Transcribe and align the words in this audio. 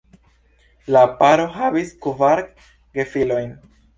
La 0.95 1.03
paro 1.19 1.45
havis 1.57 1.93
kvar 2.07 2.43
gefilojn. 2.99 3.55